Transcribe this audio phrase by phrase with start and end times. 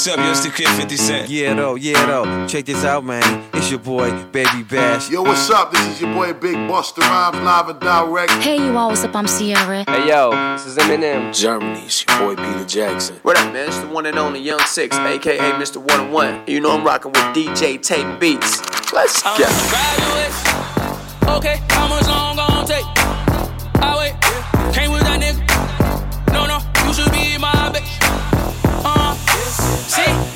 [0.00, 0.30] What's up, yo?
[0.30, 1.28] It's the Kid 50 Cent.
[1.28, 2.46] Yeah, though, yeah, though.
[2.46, 3.44] Check this out, man.
[3.52, 5.10] It's your boy, Baby Bash.
[5.10, 5.72] Yo, what's up?
[5.72, 8.32] This is your boy Big Busta Rhymes live and direct.
[8.42, 9.14] Hey, you all, what's up?
[9.14, 9.84] I'm Ciara.
[9.86, 11.38] Hey yo, this is Eminem.
[11.38, 13.16] Germany, it's your boy Peter Jackson.
[13.16, 13.68] What up, man?
[13.68, 15.76] It's the one and only Young Six, aka Mr.
[15.76, 16.44] One and One.
[16.46, 18.62] You know I'm rocking with DJ Tape Beats.
[18.94, 19.36] Let's go.
[19.36, 20.32] Graduate.
[21.36, 22.86] Okay, how much long gon' take?
[23.82, 24.74] I wait.
[24.74, 25.39] Came with that nigga.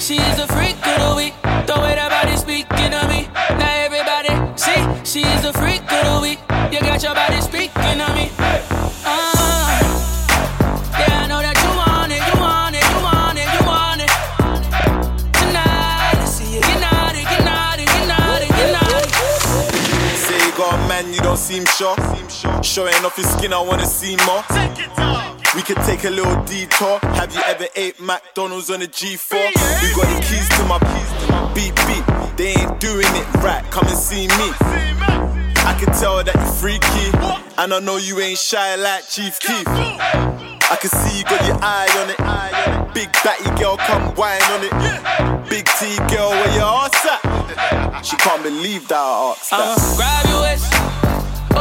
[0.04, 1.34] See, she's a freak of the week.
[1.66, 3.28] The way that body speaking to me.
[3.56, 6.40] Now everybody, see, she's a freak of the week.
[6.72, 8.28] You got your body speaking to me.
[9.04, 9.80] Uh,
[11.00, 14.00] yeah, I know that you want it, you want it, you want it, you want
[14.04, 14.12] it.
[15.40, 19.08] Tonight, let's see you get naughty, get naughty, get naughty, get naughty.
[20.20, 21.96] Say you got a man, you don't seem sure.
[22.62, 24.44] Showing off your skin, I wanna see more.
[25.55, 26.98] We could take a little detour.
[27.14, 29.30] Have you ever ate McDonald's on a G4?
[29.33, 32.05] We got the keys to my keys to my beep beep.
[32.36, 33.62] They ain't doing it right.
[33.70, 34.50] Come and see me.
[35.62, 37.06] I can tell that you're freaky,
[37.56, 39.64] and I know you ain't shy like Chief Keef.
[39.69, 42.94] I can see you got your eye on it.
[42.94, 45.48] Big batty girl, come whine on it.
[45.48, 48.02] Big T girl, where your ass at?
[48.05, 49.60] She can't believe that I asked that.
[49.62, 50.66] Uh, grab your waist.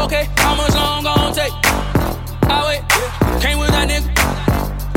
[0.03, 1.53] Okay, how much long gon' take?
[2.49, 2.92] I wait.
[3.43, 4.07] Came with that nigga.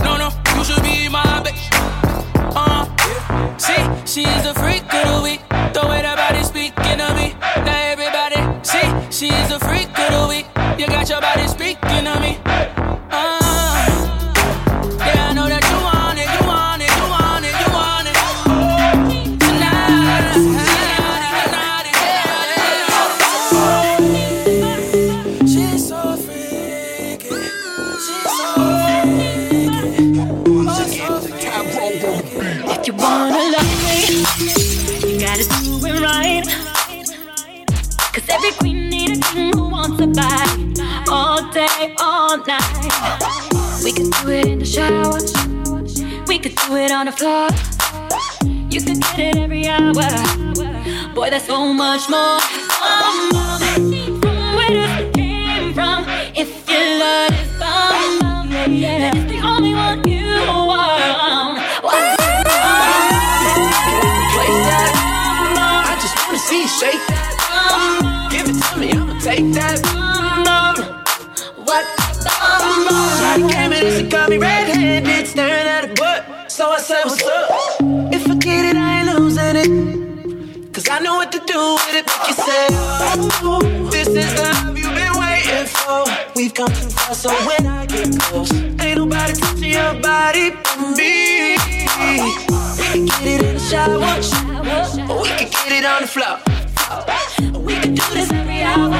[0.04, 1.66] No, no, you should be my bitch.
[2.54, 2.86] Uh,
[3.58, 5.40] see, she's a freak of the week.
[5.74, 7.34] The way that body speaking to me.
[7.66, 10.46] Now everybody, see, she's a freak of the week.
[10.78, 12.38] You got your body speaking to me.
[13.10, 13.56] Uh,
[38.46, 40.74] Every queen need a king who wants a body
[41.10, 43.82] all day, all night.
[43.82, 45.18] We could do it in the shower,
[46.28, 47.48] we could do it on the floor.
[48.70, 49.92] You could get it every hour.
[51.12, 52.38] Boy, that's so much more.
[52.86, 53.32] Um,
[54.20, 56.04] from where this came from,
[56.36, 61.65] if your love is bomb, then it's the only one you want.
[81.56, 82.06] Do with it.
[82.06, 82.66] Make you say,
[83.42, 86.04] oh, this is the love you've been waiting for.
[86.36, 90.78] We've come too far, so when I get close, ain't nobody touching your body but
[90.98, 91.56] me.
[92.78, 93.96] We can get it in the shower,
[95.10, 96.36] or we can get it on the floor.
[97.66, 98.90] We can do this every hour.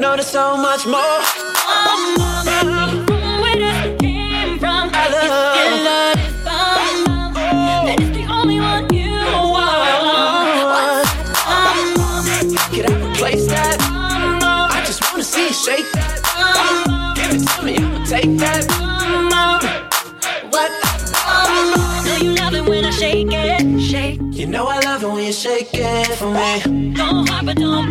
[0.00, 2.33] No, there's so much more.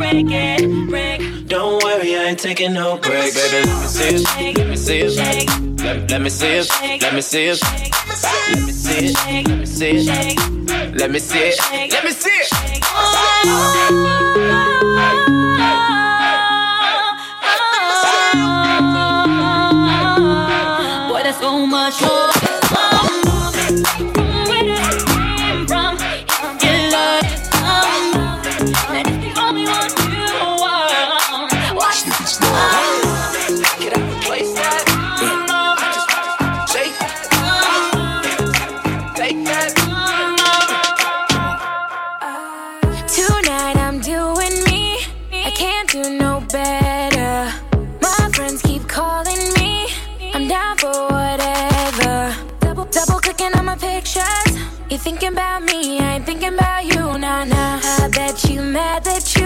[0.03, 0.89] Break it.
[0.89, 1.47] Break.
[1.47, 3.65] Don't worry, I ain't taking no break, baby.
[3.65, 4.57] Let me see it.
[4.57, 5.15] Let me see it.
[5.83, 6.69] Let, let me see it.
[7.01, 7.61] Let me see it.
[7.61, 9.15] Let me see it.
[9.47, 10.97] Let me see it.
[10.99, 11.59] Let me see it.
[11.91, 12.29] Let me see
[15.29, 15.42] it.
[58.73, 59.42] Mad that you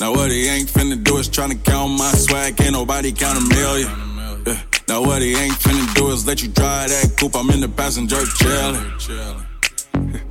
[0.00, 3.42] Now what he ain't finna do is tryna count my swag, ain't nobody count a
[3.54, 3.90] million.
[4.46, 4.62] Yeah.
[4.88, 7.68] Now what he ain't finna do is let you drive that coupe, I'm in the
[7.68, 9.46] passenger chillin'.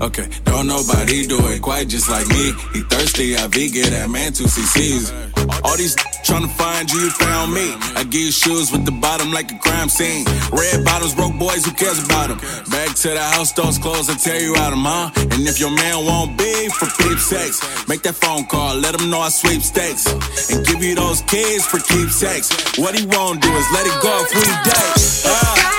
[0.00, 2.54] Okay, don't nobody do it quite just like me.
[2.72, 5.62] He thirsty, I V get that man two CCs.
[5.62, 5.94] All these
[6.30, 7.74] trying to find you, you found me.
[7.98, 10.24] I give you shoes with the bottom like a crime scene.
[10.54, 12.38] Red bottoms, broke boys, who cares about them?
[12.70, 15.10] Back to the house, doors closed, I tear you out of huh?
[15.34, 19.10] And if your man won't be for peep sex, make that phone call, let him
[19.10, 20.06] know I sweep stakes.
[20.54, 22.78] And give you those kids for keepsakes.
[22.78, 25.02] What he won't do is let it go if we date.
[25.26, 25.70] Uh.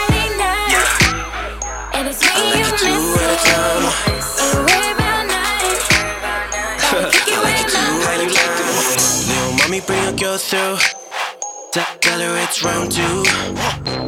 [1.94, 4.41] And it's me you miss.
[9.88, 10.78] Bring a girl through.
[11.72, 13.24] Tell her it's round two.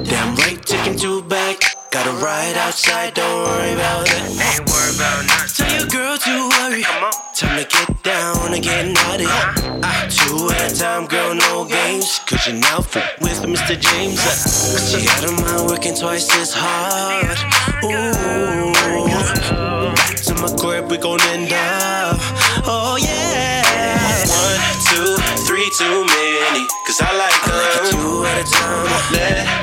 [0.03, 1.57] Damn right, taking two back.
[1.91, 4.21] Gotta ride outside, don't worry about it.
[4.33, 5.65] Ain't worry about nothing.
[5.65, 6.83] Tell your girl to worry.
[6.83, 7.11] Come on.
[7.35, 9.25] Time to get down and get naughty.
[9.27, 12.19] Uh, two at a time, girl, no games.
[12.27, 12.79] Cause you're now
[13.21, 13.79] with Mr.
[13.79, 14.19] James.
[14.19, 17.37] Uh, she had her mind working twice as hard.
[17.85, 18.73] Ooh.
[19.95, 22.32] Back to my crib, we gon' end up.
[25.83, 26.67] Too many.
[26.85, 27.55] Cause I like them.
[27.55, 28.87] I like two at a time.
[29.11, 29.62] Let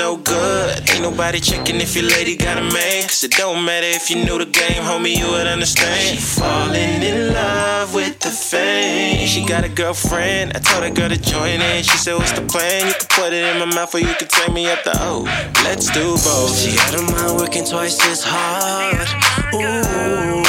[0.00, 0.90] no good.
[0.90, 3.02] Ain't nobody checking if your lady got a man.
[3.02, 6.00] Cause it don't matter if you knew the game, homie, you would understand.
[6.00, 9.26] She falling in love with the fame.
[9.26, 10.52] She got a girlfriend.
[10.56, 11.82] I told her girl to join in.
[11.82, 12.86] She said, What's the plan?
[12.88, 15.24] You can put it in my mouth or you can take me up the O.
[15.64, 16.56] Let's do both.
[16.56, 19.08] She had her mind working twice as hard.
[19.52, 20.40] Ooh.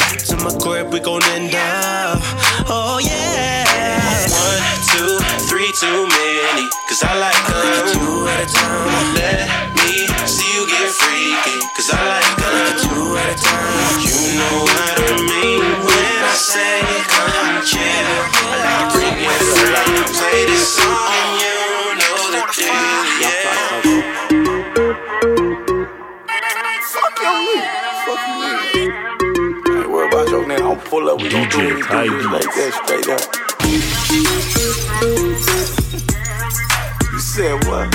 [0.00, 2.22] Back to my crib, we gon' end up.
[2.64, 4.24] Oh, yeah.
[4.32, 5.18] One, two,
[5.48, 6.64] three, too many.
[6.88, 7.31] Cause I like
[30.72, 30.90] about your name.
[30.90, 31.20] Pull up.
[31.20, 31.62] We gon' do it.
[31.62, 33.22] Do it like that straight up.
[37.12, 37.88] You said what?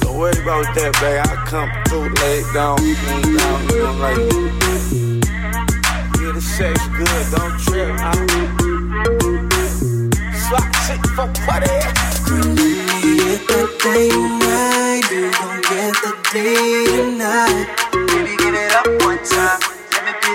[0.00, 1.22] Don't worry about that, babe.
[1.22, 4.18] I come through, lay down, lean down, you know, like.
[6.20, 7.92] Yeah, the sex good, don't trip.
[7.98, 8.12] I...
[10.48, 11.78] Slap shit for party.
[13.02, 17.66] Get that thing right, you gon' get the day tonight.
[17.92, 18.05] Baby,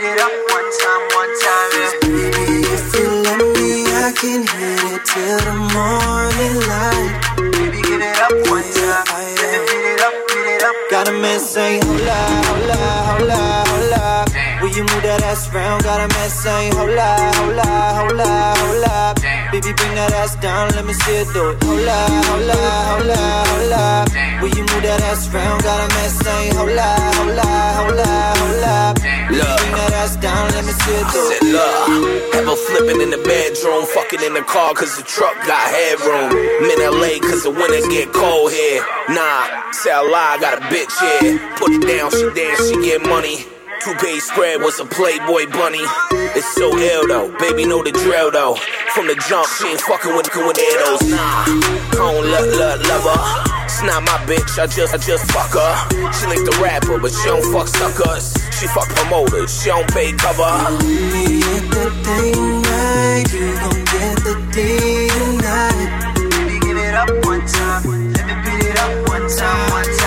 [0.01, 1.69] Let it up one time, one time.
[1.77, 1.93] Yeah.
[2.01, 7.21] Baby, if you let me, I can hit it till the morning light.
[7.37, 9.05] Baby, give it up one time.
[9.13, 10.75] Me beat it up, beat it up.
[10.89, 12.17] Got a man saying, hola,
[12.49, 12.81] hola,
[13.13, 14.25] hola, hola.
[14.63, 15.83] Will you move that ass round?
[15.83, 17.69] Got a man saying, hola, hola,
[18.01, 19.13] hola, hola.
[19.51, 21.59] Baby, bring that ass down, let me see it do it.
[21.67, 21.99] Hola,
[22.31, 22.55] hola,
[22.87, 23.19] hola,
[23.51, 23.83] hola.
[24.39, 25.59] Will you move that ass round?
[25.59, 26.87] Got a man saying, hola,
[27.19, 27.51] hola,
[27.83, 28.75] hola, hola.
[28.95, 31.35] Baby, bring that ass down, let me see it do it.
[31.35, 35.35] Said love, have her flipping in the bedroom, fucking in the car cause the truck
[35.43, 36.31] got headroom.
[36.31, 38.79] I'm in LA cause the winter get cold here.
[39.11, 41.35] Nah, say I lie, I got a bitch here.
[41.59, 43.43] Put it down, she dance, she get money.
[43.83, 45.81] Two-page spread was a Playboy bunny.
[46.37, 48.53] It's so ill though, baby know the drill though.
[48.93, 51.01] From the jump, she ain't fucking with with arrows.
[51.09, 53.65] Nah, I don't love, love, love her.
[53.65, 55.73] It's not my bitch, I just, I just fuck her.
[56.13, 58.37] She like the rapper, but she don't fuck suckers.
[58.53, 60.77] She fuck promoters, she don't pay cover.
[60.85, 61.89] Me get the
[62.61, 66.21] right, you gon' get the day tonight.
[66.61, 68.13] Give it up one time.
[68.13, 70.00] Let me beat it up one time, one time.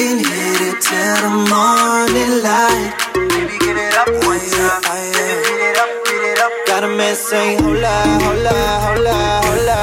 [0.00, 2.88] Can hit it till the morning light.
[3.12, 4.80] Baby, give it up one time.
[5.12, 6.52] Me beat it up, beat it up.
[6.66, 9.78] Got a man saying, hola, hola, hola, hola.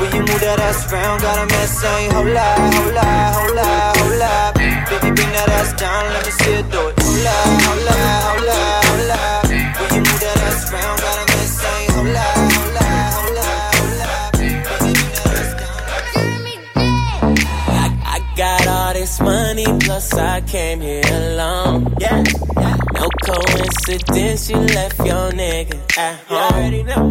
[0.00, 1.22] Will you move that ass round?
[1.22, 4.32] Got a man saying, hola, hola, hola, hola.
[4.90, 6.94] Baby, bring that ass down, let me see it do it.
[7.06, 9.20] Hola, hola, hola, hola.
[9.78, 10.98] Will you move that ass round?
[11.00, 11.21] Got a
[20.02, 21.94] us, I came here alone.
[22.00, 22.24] Yeah,
[22.60, 22.76] yeah.
[22.94, 26.72] No coincidence, you left your nigga at home.
[26.72, 27.08] You know.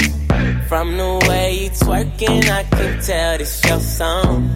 [0.68, 4.50] From the way you twerking, I can tell this your song.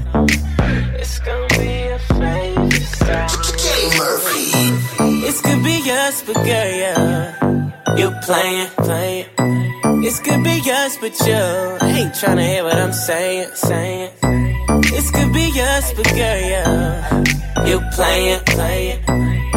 [0.99, 2.85] It's gonna be a favorite.
[3.97, 4.45] Murphy.
[5.27, 7.97] It's gonna be us, but girl, yeah.
[7.97, 9.34] You playing, playing.
[10.05, 11.33] This could be us, but you
[11.81, 14.11] ain't trying to hear what I'm saying, saying.
[14.91, 17.23] This could be us, but girl, yeah,
[17.65, 19.01] you playing, playing.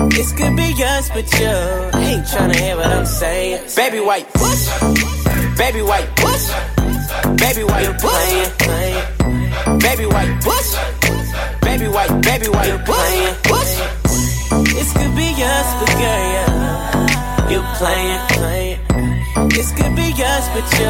[0.08, 1.52] This could be us, but you
[2.00, 3.60] ain't trying to hear what I'm saying.
[3.76, 4.64] Baby white, push.
[5.58, 6.48] Baby white, push.
[7.36, 9.78] Baby white, you playing, playing.
[9.80, 10.70] Baby white, push.
[11.60, 13.72] Baby white, baby white, you playing, push.
[14.72, 19.07] This could be us, but girl, yeah, you playing, playing.
[19.46, 20.86] This could be us, but you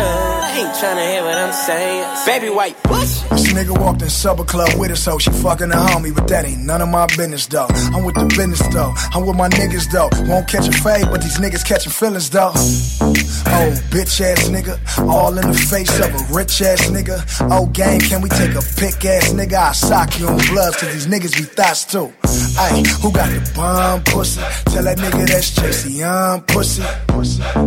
[0.58, 2.26] ain't tryna hear what I'm saying.
[2.26, 3.06] Baby white, what?
[3.30, 6.46] This nigga walked in Supper Club with her, so she fucking a homie, but that
[6.46, 7.66] ain't none of my business though.
[7.68, 8.94] I'm with the business though.
[9.12, 10.08] I'm with my niggas though.
[10.30, 12.52] Won't catch a fade, but these niggas catching feelings though.
[12.54, 14.78] Oh, bitch ass nigga,
[15.08, 17.20] all in the face of a rich ass nigga.
[17.50, 19.54] Oh, gang, can we take a pick ass nigga?
[19.54, 22.12] I sock you on bloods, cause these niggas be thoughts too.
[22.58, 24.40] Ayy, who got the bomb pussy?
[24.66, 26.82] Tell that nigga that's Tracy Young pussy.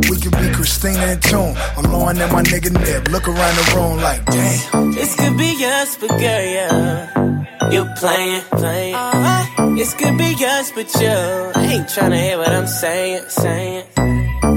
[0.09, 1.55] We could be Christina and Tune.
[1.77, 3.07] I'm blowing at my nigga Nip.
[3.07, 4.91] Look around the room like, damn.
[4.91, 7.71] This could be us, but girl, yeah.
[7.71, 8.95] You playing, playing.
[8.95, 9.75] Uh-huh.
[9.77, 13.85] This could be us, but you ain't trying to hear what I'm saying, saying.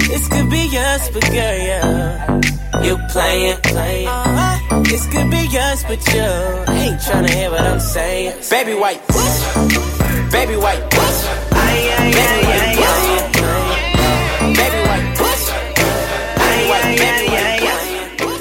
[0.09, 2.41] This could be us, but girl, yeah.
[2.83, 4.09] You playing, playing.
[4.09, 4.83] Uh-huh.
[4.83, 8.35] This could be us, but you ain't trying to hear what I'm saying.
[8.50, 9.00] Baby white,
[10.35, 12.11] baby white, baby white,
[14.59, 15.14] baby white.
[16.45, 18.35] Baby white, baby white, baby.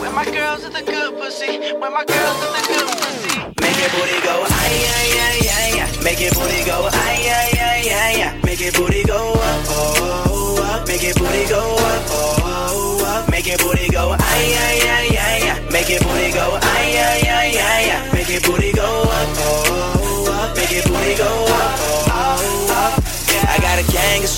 [0.00, 1.58] Where my girls with the good pussy?
[1.74, 3.38] Where my girls with the good pussy?
[3.60, 6.02] Make your booty go ay ay ay ay ay.
[6.02, 8.40] Make your booty go ay ay ay ay ay.
[8.44, 10.86] Make your booty go up oh up.
[10.88, 13.30] Make your booty go up oh up.
[13.30, 15.60] Make your booty go ay ay ay ay ay.
[15.70, 16.57] Make your booty go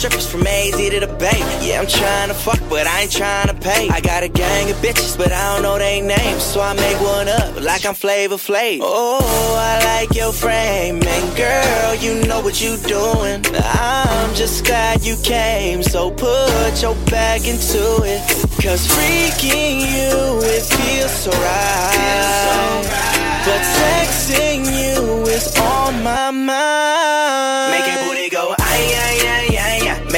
[0.01, 1.41] strippers from AZ to the Bay.
[1.61, 3.87] Yeah, I'm trying to fuck, but I ain't trying to pay.
[3.91, 6.43] I got a gang of bitches, but I don't know their names.
[6.43, 8.79] So I make one up like I'm Flavor Flav.
[8.81, 9.21] Oh,
[9.59, 11.03] I like your frame.
[11.05, 13.45] And girl, you know what you doing.
[13.63, 15.83] I'm just glad you came.
[15.83, 18.23] So put your back into it.
[18.65, 22.85] Cause freaking you, it feels so right.
[23.45, 27.00] But texting you is on my mind.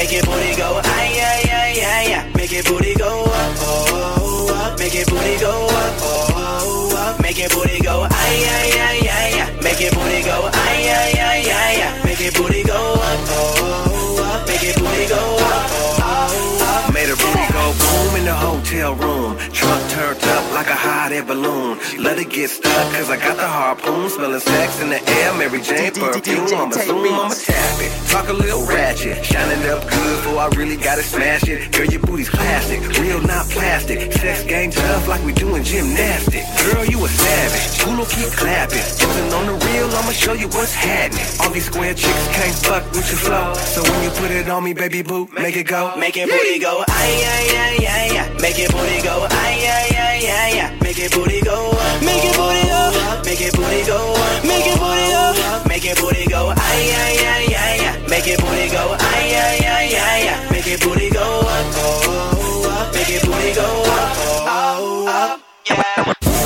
[0.03, 2.31] Make your booty go ay ay ay ay ay.
[2.35, 4.77] Make your booty go up oh, oh, oh up.
[4.77, 7.21] Make your booty go up oh, oh up.
[7.23, 9.61] Make your booty go ay ay ay ay ay.
[9.63, 12.03] Make your booty go ay ay ay ay ay.
[12.03, 14.45] Make your booty go up oh up.
[14.45, 16.93] Make your booty go up oh up.
[16.93, 19.39] Made her booty go boom in the hotel room.
[19.55, 21.79] Trunk turned up like a hot air balloon.
[21.99, 24.09] Let it get stuck, cause I got the harpoon.
[24.09, 26.47] Smelling sex in the air, Mary Jane perfume.
[26.53, 27.91] I'ma zoom, I'ma tap it.
[28.09, 29.25] Talk a little ratchet.
[29.25, 31.71] Shining up good before I really gotta smash it.
[31.71, 32.81] Girl, your booty's classic.
[32.99, 34.11] Real, not plastic.
[34.13, 36.47] Sex game tough like we doing gymnastics.
[36.63, 37.81] Girl, you a savage.
[37.81, 38.77] Culo keep clapping.
[38.77, 41.25] Listen on the real, I'ma show you what's happening.
[41.41, 43.53] All these square chicks can't fuck with your flow.
[43.53, 45.95] So when you put it on me, baby boo, make it go.
[45.97, 48.41] Make it booty go ay ay ay ay ay.
[48.41, 50.69] Make your booty go ay ay ay ay ay.
[50.81, 52.01] Make your booty go up.
[52.03, 52.81] Make your booty go.
[53.25, 54.43] Make your booty go up.
[54.45, 55.23] Make your booty go.
[55.67, 58.07] Make your booty go ay ay ay ay ay.
[58.09, 60.51] Make your booty go ay ay ay ay ay.
[60.51, 62.93] Make your booty go up oh up.
[62.95, 65.39] Make your booty go up oh up.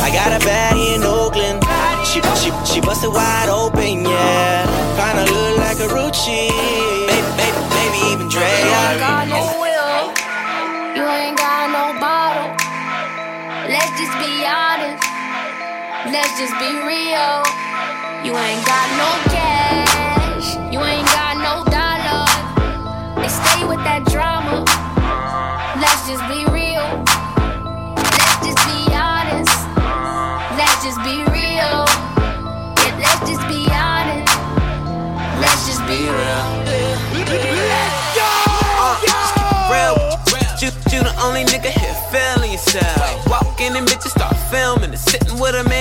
[0.06, 1.64] I got a baddie in Oakland.
[2.08, 4.64] She she she busted wide open, yeah.
[4.96, 6.48] Kinda look like a Rucci.
[7.10, 8.48] Baby, baby, baby, even Dre.
[8.48, 9.67] Oh, you
[16.18, 17.46] Let's just be real.
[18.26, 20.58] You ain't got no cash.
[20.74, 22.26] You ain't got no dollar.
[23.22, 24.66] They stay with that drama.
[25.78, 27.06] Let's just be real.
[28.02, 29.54] Let's just be honest.
[30.58, 31.86] Let's just be real.
[32.82, 34.34] Yeah, let's just be honest.
[35.38, 36.10] Let's just be
[39.70, 40.18] Real,
[40.58, 43.28] you, you the only nigga here feeling yourself.
[43.30, 45.77] Walk in and bitches start filming and sitting with a man,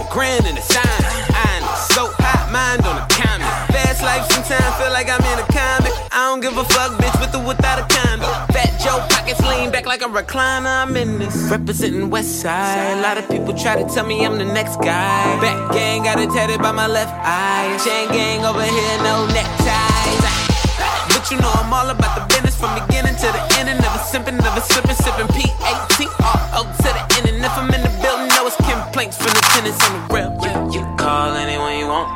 [0.00, 0.84] still grinning the sign.
[0.86, 1.60] I
[1.92, 3.50] so hot, mind on a comment.
[3.72, 5.92] Fast life sometimes feel like I'm in a comic.
[6.12, 8.28] I don't give a fuck, bitch, with or without a condom.
[8.52, 10.82] Fat Joe pockets lean back like a recliner.
[10.82, 11.36] I'm in this.
[11.50, 12.98] Representing West Side.
[12.98, 15.40] A lot of people try to tell me I'm the next guy.
[15.40, 17.78] Back gang got it tatted by my left eye.
[17.84, 20.24] Chain gang over here, no neckties.
[21.10, 23.68] But you know I'm all about the business from beginning to the end.
[23.68, 27.28] And never simping, never slipping, sipping P-A-T-R-O to the end.
[27.28, 27.69] And if I'm
[29.10, 30.30] it's complaints from the tenants on the real.
[30.42, 32.08] You, you can call anyone you want.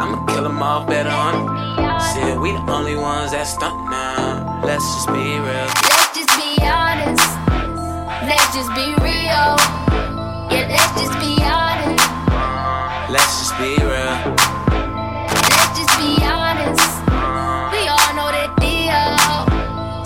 [0.00, 1.98] I'ma kill them all better on it.
[2.14, 2.38] shit.
[2.40, 4.62] We the only ones that stunt now.
[4.64, 5.68] Let's just be real.
[5.90, 7.26] Let's just be honest.
[8.30, 9.58] Let's just be real.
[10.52, 12.06] Yeah, let's just be honest.
[13.10, 14.16] Let's just be real.
[15.50, 16.90] Let's just be honest.
[17.74, 19.18] We all know the deal.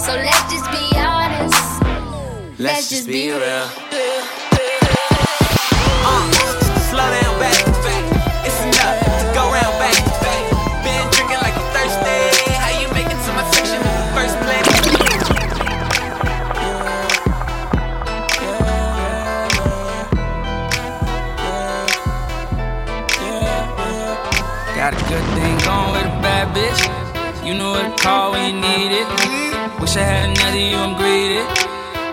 [0.00, 1.60] So let's just be honest.
[2.58, 3.68] Let's just be real.
[3.92, 4.41] Uh,
[24.82, 27.46] Got a good thing going with a bad bitch.
[27.46, 29.06] You know what to call when you need it.
[29.78, 31.38] Wish I had another you, I'm greedy.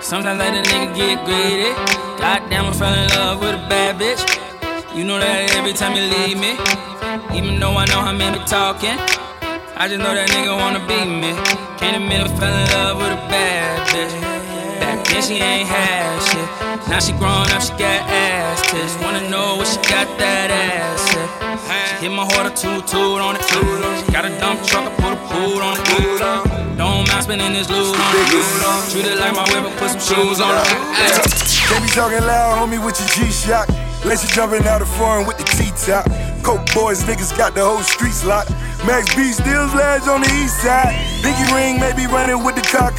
[0.05, 1.73] Sometimes let a nigga get greedy.
[2.21, 4.21] Goddamn, I fell in love with a bad bitch.
[4.95, 6.61] You know that every time you leave me.
[7.35, 8.99] Even though I know how be talking.
[9.73, 11.33] I just know that nigga wanna beat me.
[11.79, 14.28] Can't admit I fell in love with a bad bitch.
[15.09, 16.47] Then she ain't had shit.
[16.87, 18.95] Now she grown up, she got ass tits.
[19.03, 21.99] Wanna know what she got that ass at.
[21.99, 23.43] She hit my heart a toot toot on it.
[23.43, 26.77] She got a dump truck, I put a boot on it.
[26.77, 28.91] Don't mind spending this loot on it.
[28.91, 30.65] Treat it like my whip, I put some shoes on it.
[31.69, 33.67] They be talking loud, homie, with your G-Shock.
[34.05, 36.07] Let you jumping out of foreign with the T-top.
[36.41, 38.51] Coke boys, niggas got the whole streets locked.
[38.85, 40.95] Max B still lads on the east side.
[41.21, 42.95] Biggie ring may be running with the cock.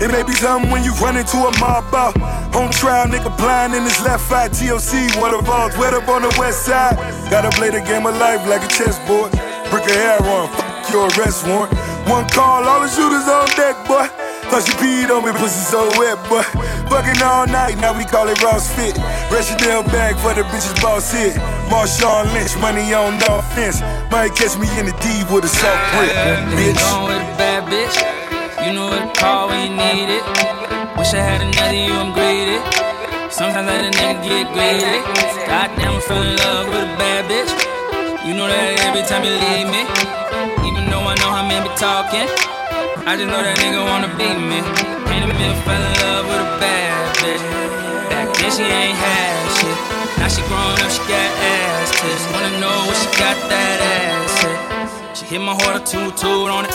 [0.00, 2.16] It may be something when you run into a mob out.
[2.56, 4.48] On trial, nigga blind in his left eye.
[4.48, 6.96] TOC, waterfalls wet up on the west side.
[7.30, 9.30] Gotta play the game of life like a chessboard.
[9.70, 11.76] Brick a hair on, fuck your arrest warrant.
[12.08, 14.27] One call, all the shooters on deck, boy.
[14.48, 16.42] Plus you peed on me, pussy so wet, boy.
[16.88, 18.96] Fucking all night, now we call it CrossFit.
[19.28, 21.36] Rochdale bag for the bitches boss hit.
[21.68, 23.80] Marshawn Lynch, money on the offense.
[24.10, 26.10] Might catch me in the D with a soft grip,
[26.56, 26.80] bitch.
[26.80, 27.96] Going with a bad bitch.
[28.64, 30.24] You know what call when you need it.
[30.96, 32.58] Wish I had another you, I'm greedy.
[33.30, 34.98] Sometimes let a nigga get greedy.
[35.44, 37.52] Goddamn, I fell in love with a bad bitch.
[38.26, 39.84] You know that every time you leave me.
[40.66, 42.57] Even though I know how men be talking.
[43.08, 44.60] I just know that nigga wanna beat me.
[45.08, 47.40] Can't admit I fell in love with a bad bitch.
[48.12, 49.78] Back then she ain't had shit.
[50.20, 52.24] Now she grown up, she got ass tits.
[52.36, 55.16] Wanna know what she got that ass at.
[55.16, 56.72] She hit my heart a toot toot on it.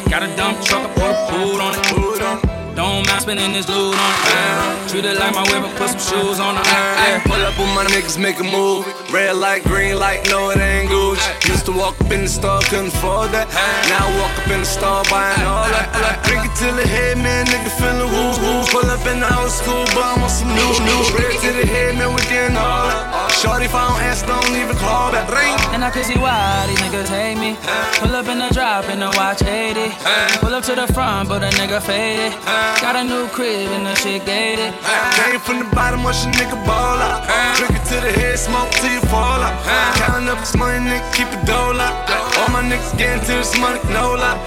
[0.00, 2.55] She got a dump truck, I put a boot on it.
[2.76, 4.90] Don't mind spending this loot on it.
[4.90, 6.66] Treat it like my whip, I put some shoes on it.
[6.68, 8.84] Ay, pull up with my niggas, make a move.
[9.10, 11.48] Red light, green light, no it ain't Gucci.
[11.48, 13.48] Used to walk up in the store, couldn't afford that.
[13.88, 15.88] Now I walk up in the store, buying all that.
[16.28, 18.60] Drink it till the hit, man, nigga feeling woo woo.
[18.68, 21.00] Pull up in the old school, but I want some new new.
[21.16, 23.32] Red to the head, man, we getting all that.
[23.40, 25.32] Shorty, if I don't answer, don't even call back.
[25.32, 25.56] Ring.
[25.72, 27.56] And I can see why these niggas hate me.
[28.04, 29.96] Pull up in the drop in the watch 80.
[30.44, 32.36] Pull up to the front, but a nigga faded.
[32.82, 34.74] Got a new crib and the shit gated.
[35.14, 37.22] Came from the bottom, watch a nigga ball out.
[37.56, 39.54] Drink it to the head, smoke till you fall out.
[39.96, 41.94] Counting up this money, nigga, keep it dough out.
[42.38, 44.38] All my niggas getting to this money, no lie.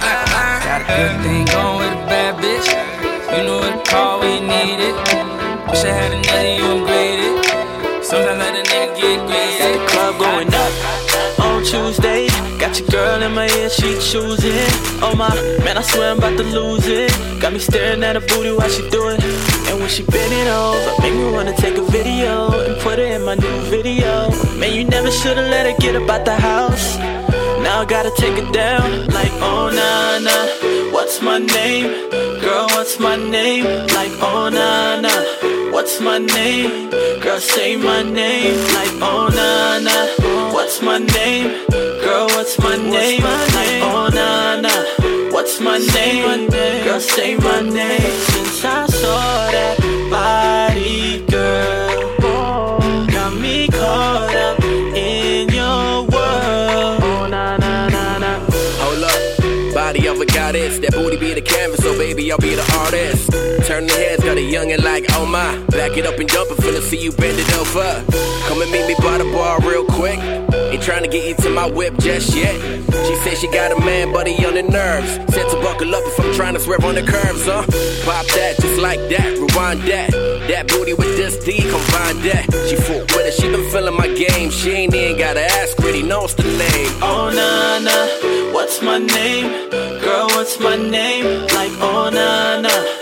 [0.67, 2.67] Got a good thing going with a bad bitch.
[3.35, 4.95] You know what to call when you need it.
[5.69, 8.03] Wish I had another you, I'm greedy.
[8.03, 9.85] Sometimes let a nigga get greedy.
[9.87, 12.28] Club going up on Tuesday.
[12.69, 14.53] Got your girl in my ear, she choosing.
[15.01, 15.33] Oh my,
[15.65, 17.09] man, I swear I'm about to lose it.
[17.41, 19.23] Got me staring at her booty while she do it.
[19.67, 23.11] And when she bend it over, make me wanna take a video and put it
[23.11, 24.29] in my new video.
[24.59, 26.99] Man, you never should've let her get about the house.
[27.65, 30.93] Now I gotta take it down, like oh nah nah.
[30.93, 32.08] What's my name,
[32.41, 32.67] girl?
[32.75, 33.65] What's my name?
[33.97, 35.71] Like oh nah nah.
[35.71, 36.89] What's my name,
[37.21, 37.39] girl?
[37.39, 40.53] Say my name, like oh nah nah.
[40.53, 42.27] What's my name, girl?
[42.35, 43.21] What's my name?
[43.23, 45.31] Like oh nah nah.
[45.33, 46.99] What's my name, girl?
[46.99, 48.19] Say my name.
[48.31, 49.48] Since I saw
[63.89, 65.57] The heads, got a youngin' like, oh my.
[65.75, 68.05] Back it up and jump, I'm finna see you bend it over.
[68.47, 70.19] Come and meet me by the bar real quick.
[70.19, 72.53] Ain't trying to get you to my whip just yet.
[73.07, 75.09] She said she got a man, but he on the nerves.
[75.33, 77.65] Said to buckle up if I'm trying to swerve on the curves, huh?
[78.05, 80.11] Pop that, just like that, rewind that.
[80.49, 82.45] That booty with this D, combine that.
[82.69, 84.51] She full with it, she been feeling my game.
[84.51, 86.91] She ain't even gotta ask, really knows the name.
[87.01, 89.69] Oh nah nah, what's my name?
[89.69, 91.41] Girl, what's my name?
[91.57, 92.98] Like oh nah nah,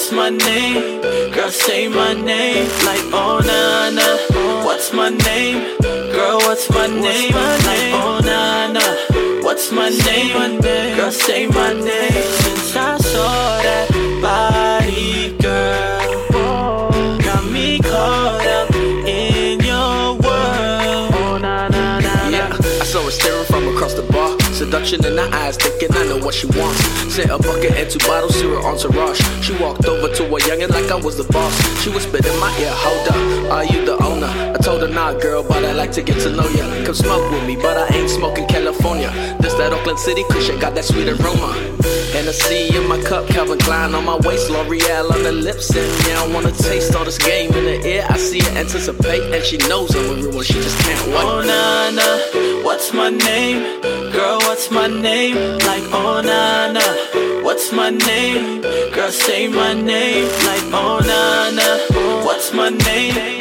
[0.00, 1.02] what's my name?
[1.30, 2.66] Girl, say my name.
[2.86, 5.78] Like oh nah nah, what's my name?
[5.82, 7.34] Girl, what's my name?
[7.34, 8.72] Like oh nah,
[9.44, 10.62] what's what's my name?
[10.96, 12.12] Girl, say my name.
[12.40, 13.89] Since I saw that
[24.70, 26.80] Seduction in her eyes, thinking I know what she wants.
[27.12, 29.20] Sent a bucket and two bottles to her entourage.
[29.44, 31.52] She walked over to a youngin' like I was the boss.
[31.82, 34.28] She whispered in my ear, Hold up, are you the owner?
[34.28, 36.84] I told her, Nah, girl, but I like to get to know ya.
[36.84, 39.10] Come smoke with me, but I ain't smoking California.
[39.40, 41.52] This that Oakland City cushion, got that sweet aroma.
[42.12, 46.22] Hennessy in my cup, Calvin Klein on my waist, L'Oreal on the lips, and yeah,
[46.22, 48.06] I wanna taste all this game in the air.
[48.08, 50.44] I see her anticipate, and she knows I'm a real one.
[50.44, 51.16] She just can't wait.
[51.16, 53.80] Oh na na, what's my name?
[54.12, 55.36] Girl, what's my name?
[55.60, 56.72] Like oh na
[57.44, 58.62] what's my name?
[58.92, 60.28] Girl, say my name.
[60.48, 63.39] Like oh na na, what's my name?